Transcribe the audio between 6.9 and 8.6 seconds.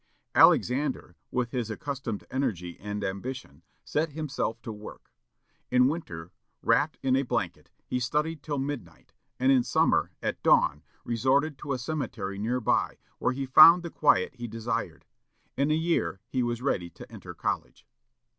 in a blanket, he studied till